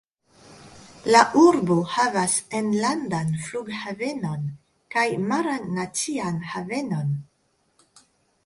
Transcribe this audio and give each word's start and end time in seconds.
La 1.15 1.19
urbo 1.41 1.77
havas 1.95 2.37
enlandan 2.61 3.29
flughavenon 3.49 4.49
kaj 4.97 5.07
maran 5.33 5.71
nacian 5.77 6.45
havenon. 6.55 7.17